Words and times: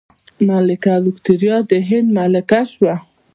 ملکه 0.47 0.93
ویکتوریا 1.05 1.57
د 1.69 1.71
هند 1.89 2.07
ملکه 2.17 2.61
شوه. 2.73 2.95